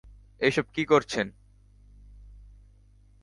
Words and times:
এসব 0.41 0.65
কী 0.73 0.83
করছেন? 0.85 1.27